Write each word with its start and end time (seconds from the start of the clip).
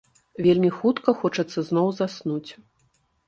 Вельмі 0.45 0.69
хутка 0.77 1.13
хочацца 1.19 1.59
зноў 1.69 1.91
заснуць. 1.99 2.51